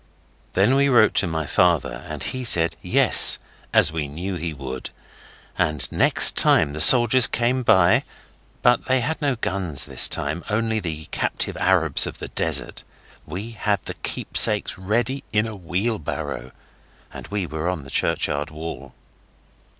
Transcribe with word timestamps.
Then 0.53 0.73
we 0.73 0.89
wrote 0.89 1.13
to 1.17 1.27
my 1.27 1.45
father, 1.45 2.03
and 2.07 2.23
he 2.23 2.43
said 2.43 2.75
'Yes', 2.81 3.37
as 3.71 3.91
we 3.91 4.07
knew 4.07 4.33
he 4.33 4.51
would, 4.51 4.89
and 5.59 5.87
next 5.91 6.35
time 6.35 6.73
the 6.73 6.81
soldiers 6.81 7.27
came 7.27 7.61
by 7.61 8.03
but 8.63 8.85
they 8.85 9.01
had 9.01 9.21
no 9.21 9.35
guns 9.35 9.85
this 9.85 10.09
time, 10.09 10.43
only 10.49 10.79
the 10.79 11.05
captive 11.11 11.55
Arabs 11.57 12.07
of 12.07 12.17
the 12.17 12.29
desert 12.29 12.83
we 13.27 13.51
had 13.51 13.83
the 13.85 13.93
keepsakes 13.93 14.75
ready 14.75 15.23
in 15.31 15.45
a 15.45 15.55
wheelbarrow, 15.55 16.49
and 17.13 17.27
we 17.27 17.45
were 17.45 17.69
on 17.69 17.83
the 17.83 17.91
churchyard 17.91 18.49
wall. 18.49 18.95